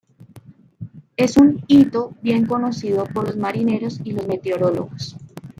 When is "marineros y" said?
3.37-4.13